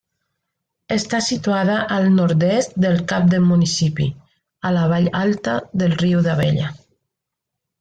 [0.93, 4.09] Està situada al nord-est del cap de municipi,
[4.69, 6.75] a la vall alta del riu d'Abella.